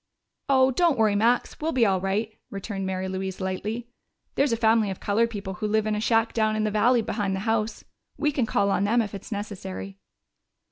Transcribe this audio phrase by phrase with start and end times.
[0.49, 3.87] "Oh, don't worry, Max, we'll be all right," returned Mary Louise lightly.
[4.33, 7.03] "There's a family of colored people who live in a shack down in the valley
[7.03, 7.83] behind the house.
[8.17, 9.99] We can call on them if it is necessary."